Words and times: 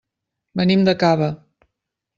Venim 0.61 0.87
de 0.89 0.97
Cava. 1.05 1.31